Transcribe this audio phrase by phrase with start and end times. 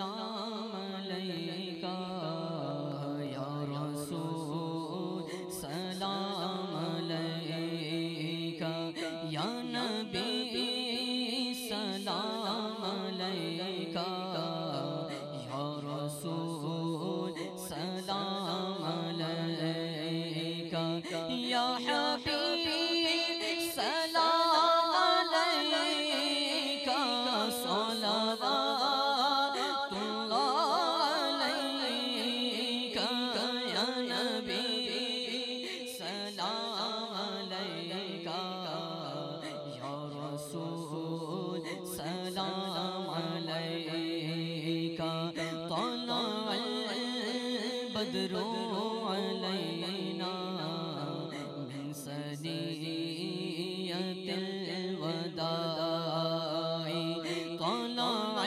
[0.00, 0.49] 让。
[48.10, 48.34] البدر
[49.06, 50.34] علينا
[51.68, 53.14] من سنية
[54.88, 55.70] الوداع
[57.58, 58.44] طلع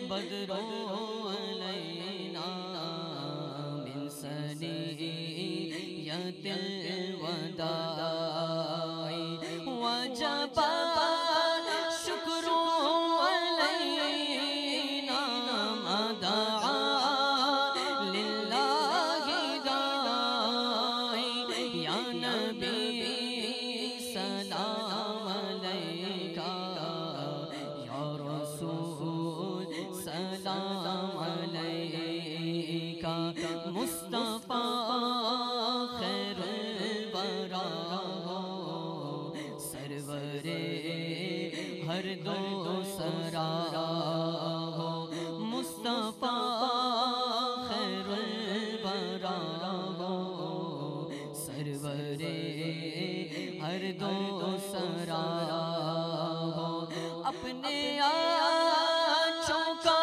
[0.00, 0.52] البدر
[1.22, 2.48] علينا
[3.84, 5.36] من سنية
[7.16, 7.96] الوداع
[9.66, 10.58] وجب
[41.88, 43.48] ہر دو سرا
[44.76, 44.90] ہو
[45.42, 46.34] مصطفیٰ
[47.68, 48.10] خیر
[48.84, 49.36] برا
[49.98, 52.22] ہو سرور
[53.62, 55.22] ہر دو سرا
[57.24, 58.12] اپنے آ
[59.46, 59.95] چونکہ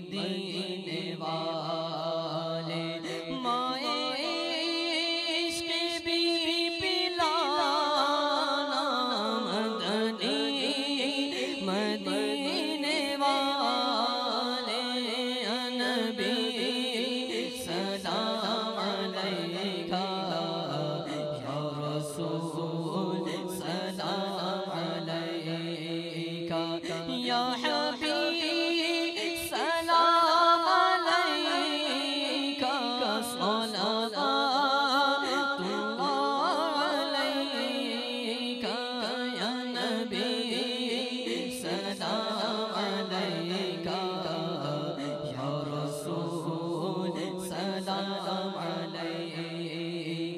[0.00, 0.59] مدينة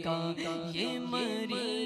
[0.04, 0.32] کا
[0.74, 1.81] یہ مری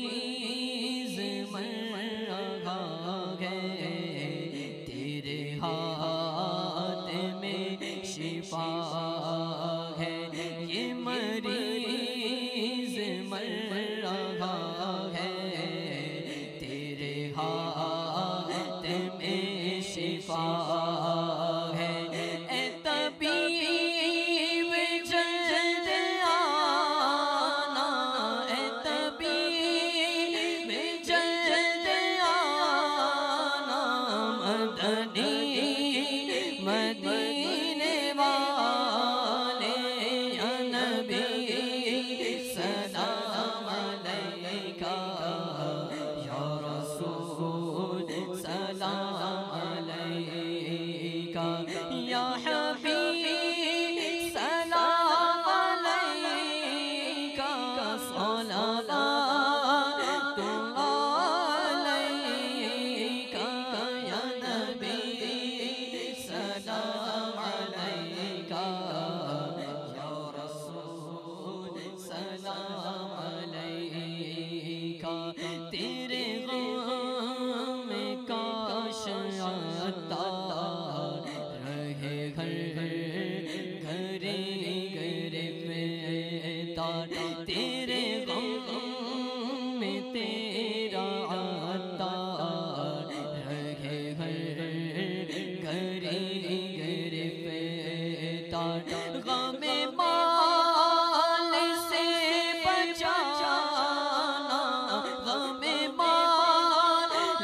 [51.64, 52.55] يا حبيبي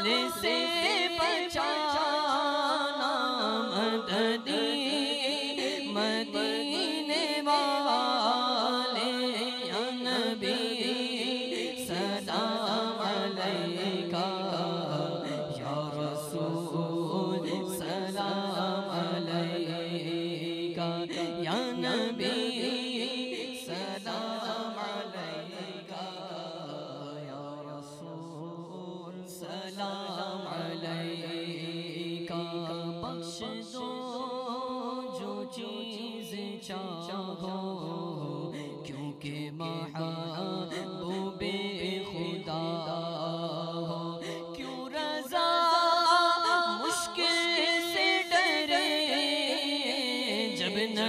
[0.03, 0.62] Listen.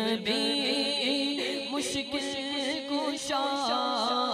[0.05, 2.19] نبی مشکل
[2.91, 4.34] کشا